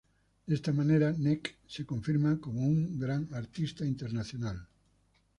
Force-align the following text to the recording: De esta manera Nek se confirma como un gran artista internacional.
De 0.47 0.55
esta 0.55 0.73
manera 0.73 1.13
Nek 1.15 1.57
se 1.67 1.85
confirma 1.85 2.39
como 2.41 2.61
un 2.61 2.97
gran 2.97 3.31
artista 3.35 3.85
internacional. 3.85 4.67